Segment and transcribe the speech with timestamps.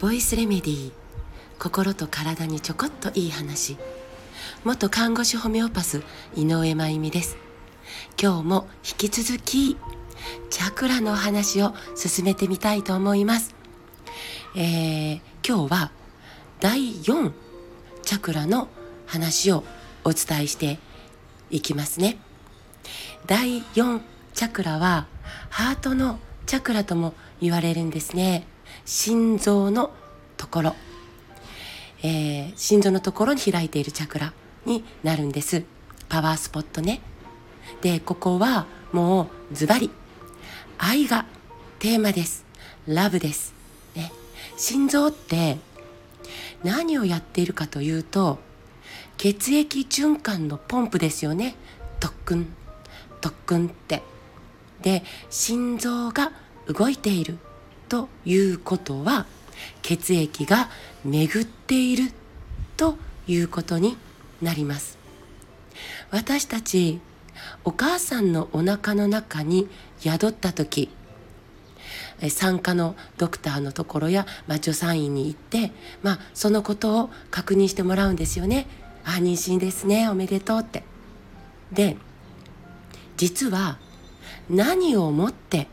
[0.00, 0.92] ボイスレメディー
[1.60, 3.76] 心と体にちょこっといい話。
[4.64, 6.02] 元看護師ホメオパス
[6.34, 7.36] 井上真由美です。
[8.20, 9.76] 今日も引き続き
[10.50, 13.54] チャクラのお話を進めてみたいと思います。
[14.56, 15.92] えー、今日は
[16.58, 17.30] 第4
[18.02, 18.66] チャクラの
[19.06, 19.62] 話を
[20.02, 20.80] お伝えして
[21.50, 22.18] いきますね。
[23.28, 25.06] 第4チャクラは
[25.48, 28.46] ハートのチャクラとも言われるんですね。
[28.84, 29.92] 心臓の
[30.36, 30.74] ところ、
[32.02, 34.32] えー、心臓のところに開いているチャクラ
[34.66, 35.62] になるんです。
[36.08, 37.00] パワースポットね。
[37.80, 39.90] でここはもうズバリ。
[40.78, 41.26] 愛が
[41.78, 42.44] テーマです。
[42.88, 43.54] ラブです、
[43.94, 44.12] ね、
[44.56, 45.58] 心臓って
[46.62, 48.38] 何をやっているかというと
[49.16, 51.54] 血液循環のポンプですよね。
[52.00, 52.52] 特訓。
[53.20, 54.02] 特訓って。
[54.84, 56.30] で心臓が
[56.66, 57.38] 動いている
[57.88, 59.24] ということは
[59.80, 60.68] 血液が
[61.04, 62.12] 巡っている
[62.76, 63.96] ということに
[64.42, 64.98] なります
[66.10, 67.00] 私たち
[67.64, 69.68] お母さんのお腹の中に
[70.00, 70.90] 宿った時
[72.28, 75.72] 産科のドクターのところや、まあ、助産院に行って、
[76.02, 78.66] まあ、そのことを確認してもらうんですよね。
[79.04, 80.84] あ妊娠ですねおめでとうって。
[81.72, 81.96] で
[83.16, 83.78] 実は
[84.48, 85.68] 何をもって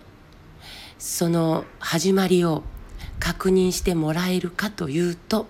[0.98, 2.64] その始まりを
[3.20, 5.48] 確認してもらえるかというと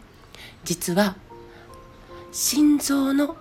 [0.64, 1.16] 実は
[2.32, 3.36] 心臓の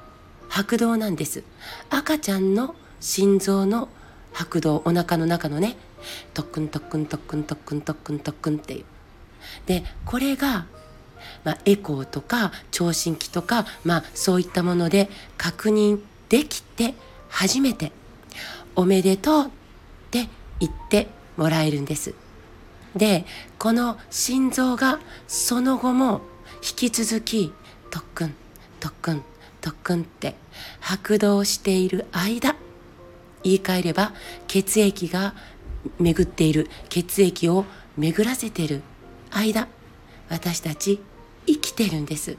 [0.48, 1.44] 拍動なんです。
[1.91, 3.89] 赤ちゃんの心臓の
[4.33, 5.77] 拍動お腹の中のね
[6.34, 8.84] 特訓特訓特訓特訓特訓特訓っていう。
[9.67, 10.67] でこれが、
[11.45, 15.08] まあ、エコーとか聴診器とか、まあ、そういったもので
[15.39, 16.95] 確認できて
[17.28, 17.92] 初めて
[18.81, 19.50] 「おめでとう」っ
[20.11, 20.27] て
[20.59, 22.14] 言ってもらえるんです。
[22.97, 23.27] で
[23.59, 26.23] この心臓がその後も
[26.62, 27.52] 引き続き
[27.91, 28.35] 特訓
[28.80, 29.23] 特訓
[29.61, 30.35] 特訓って
[30.80, 32.57] 拍動している間
[33.45, 34.13] 言い換えれば
[34.48, 35.35] 血液が
[35.98, 37.67] 巡っている血液を
[37.98, 38.83] 巡らせている
[39.30, 39.68] 間
[40.30, 41.01] 私たち
[41.47, 42.36] 生きてるんです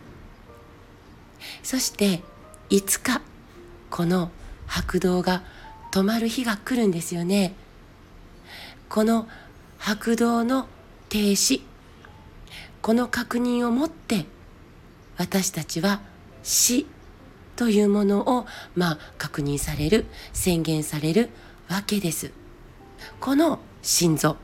[1.63, 2.23] そして
[2.69, 3.21] いつか
[3.89, 4.31] この
[4.65, 5.43] 拍動が
[5.91, 7.53] 止まる日が来るんですよね。
[8.89, 9.27] この
[9.77, 10.67] 拍動の
[11.09, 11.61] 停止
[12.81, 14.25] この確認をもって
[15.17, 16.01] 私たちは
[16.43, 16.87] 死
[17.55, 21.29] というものをまあ確認される宣言される
[21.69, 22.31] わけです。
[23.19, 24.37] この心臓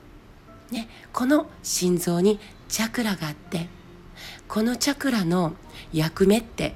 [0.72, 3.68] ねこの心臓にチャクラがあって
[4.47, 5.53] このチャクラの
[5.94, 6.75] 役目って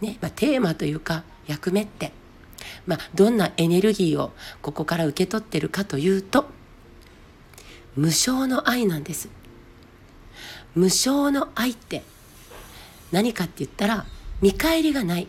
[0.00, 2.12] ね、まあ、テーマというか役目って
[2.86, 6.46] まあ、どんなエネルギーをここから受け取ってるかというと
[7.96, 9.28] 無償の愛なんです。
[10.74, 12.02] 無償の愛って
[13.12, 14.06] 何かって言ったら
[14.42, 15.28] 見返りがない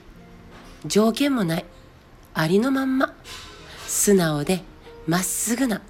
[0.85, 1.65] 条件もない
[2.33, 3.13] ありのまんま
[3.85, 4.63] 素直で
[5.07, 5.81] まっすぐな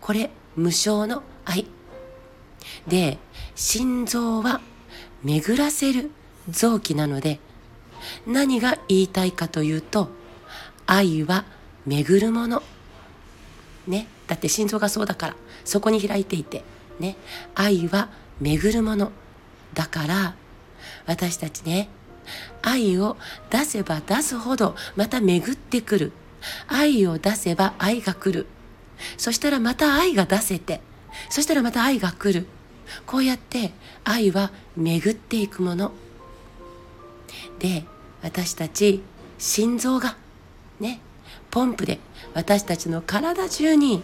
[0.00, 1.66] これ無償の愛。
[2.86, 3.18] で
[3.54, 4.60] 心臓は
[5.22, 6.10] 巡らせる
[6.48, 7.40] 臓器なので
[8.26, 10.10] 何が言いたいかというと
[10.88, 11.44] 愛は
[11.86, 12.62] 巡るもの。
[13.86, 14.08] ね。
[14.26, 15.36] だって心臓がそうだから。
[15.64, 16.64] そこに開いていて。
[16.98, 17.16] ね。
[17.54, 18.08] 愛は
[18.40, 19.12] 巡るもの。
[19.74, 20.34] だから
[21.06, 21.90] 私たちね
[22.62, 23.18] 愛を
[23.50, 26.12] 出せば出すほどまた巡ってくる。
[26.68, 28.46] 愛を出せば愛が来る。
[29.18, 30.80] そしたらまた愛が出せて。
[31.28, 32.46] そしたらまた愛が来る。
[33.04, 33.72] こうやって
[34.04, 35.92] 愛は巡っていくもの。
[37.58, 37.84] で
[38.22, 39.02] 私たち
[39.36, 40.16] 心臓が
[40.80, 41.00] ね
[41.50, 41.98] ポンプで
[42.34, 44.02] 私たちの体中に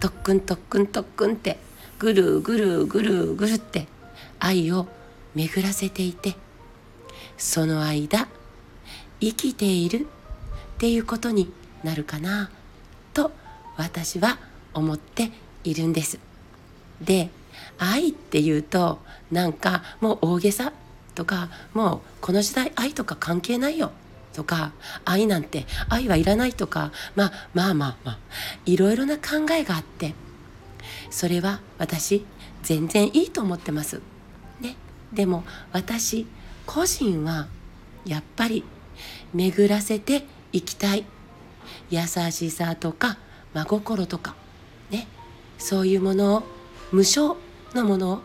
[0.00, 1.58] 特訓特訓特訓って
[1.98, 3.86] ぐるぐるぐるぐるって
[4.38, 4.86] 愛を
[5.34, 6.34] 巡らせていて
[7.38, 8.28] その間
[9.20, 10.04] 生きているっ
[10.78, 11.52] ていうことに
[11.84, 12.50] なるかな
[13.14, 13.30] と
[13.76, 14.38] 私は
[14.74, 15.30] 思って
[15.64, 16.18] いるんです。
[17.00, 17.30] で
[17.78, 18.98] 愛っていうと
[19.30, 20.72] なんかもう大げさ
[21.14, 23.92] とかもうこの時代愛とか関係ないよ
[24.32, 24.72] とか
[25.04, 28.18] 愛なんて愛はいらないとか、まあ、まあまあまあ
[28.66, 30.14] いろいろな考えがあって
[31.10, 32.24] それは私
[32.62, 34.00] 全然いいと思ってます。
[34.60, 34.76] ね、
[35.12, 36.26] でも私
[36.64, 37.48] 個人は
[38.04, 38.64] やっぱり
[39.34, 41.04] 巡らせていきたい。
[41.90, 42.00] 優
[42.30, 43.18] しさとか
[43.52, 44.34] 真心とか
[44.90, 45.06] ね。
[45.58, 46.42] そういうものを
[46.90, 47.36] 無償
[47.74, 48.22] のものを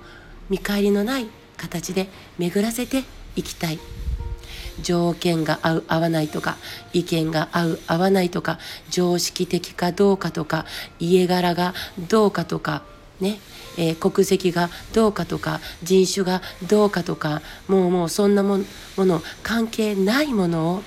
[0.50, 1.28] 見返りのない
[1.58, 3.04] 形で巡らせて
[3.36, 3.80] いきたい。
[4.82, 6.58] 条件が合う合わないとか
[6.94, 8.60] 意見が合う合わないとか
[8.90, 10.66] 常識的かどうかとか
[11.00, 11.74] 家柄が
[12.10, 12.84] どうかとか
[13.20, 13.40] ね、
[13.78, 18.60] えー、国籍がどうかとか人種がどうかとかもうもうそんなも
[18.98, 20.84] の関係ないものを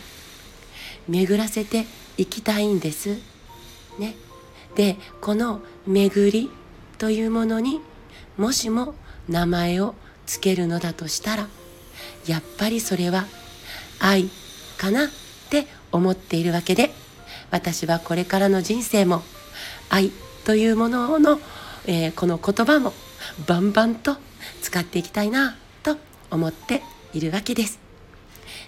[1.08, 3.18] 巡らせていきたいんです。
[3.98, 4.14] ね、
[4.76, 6.50] でこの巡り
[6.98, 7.80] というものに
[8.36, 8.94] もしも
[9.28, 9.94] 名前を
[10.26, 11.48] つけるのだとしたら
[12.26, 13.26] やっぱりそれは
[14.00, 14.28] 愛
[14.76, 15.08] かなっ
[15.50, 16.90] て思っているわけで
[17.50, 19.22] 私はこれからの人生も
[19.88, 20.10] 愛
[20.44, 21.40] というものの、
[21.86, 22.92] えー、この言葉も
[23.46, 24.16] バンバンと
[24.62, 25.96] 使っていきたいなと
[26.30, 26.82] 思って
[27.12, 27.78] いるわけです。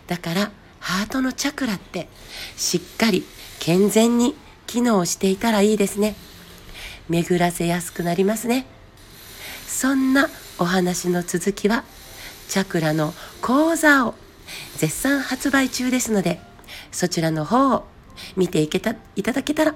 [0.07, 0.51] だから
[0.81, 2.09] ハートのチャクラって
[2.57, 3.25] しっかり
[3.61, 4.35] 健全に
[4.67, 6.17] 機能していたらいいですね。
[7.09, 8.67] 巡らせやすくなりますね。
[9.67, 10.29] そんな
[10.59, 11.85] お話の続きは
[12.49, 14.15] チャクラの講座を
[14.77, 16.41] 絶賛発売中ですので
[16.91, 17.87] そちらの方を
[18.37, 19.75] 見ていけたいただけたら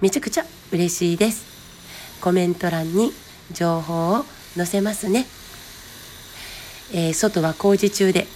[0.00, 1.44] めちゃくちゃ嬉しいです。
[2.20, 3.12] コメント欄に
[3.52, 4.24] 情報を
[4.56, 5.26] 載せますね、
[6.94, 8.26] えー、外は工事中で、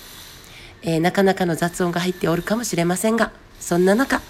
[0.83, 4.21] えー、なかなかの雑音が入っておるかもしれませんがそんな中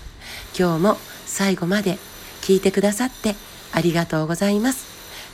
[0.56, 0.96] 今日も
[1.26, 1.98] 最後まで
[2.42, 3.34] 聞いてくださって
[3.72, 4.86] ありがとうございます。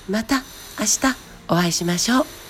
[0.08, 0.36] また
[0.78, 1.16] 明日
[1.48, 2.43] お会いしましょう。